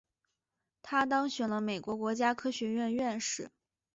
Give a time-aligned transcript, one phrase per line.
[0.81, 3.51] 他当选了美国国家科学院院士。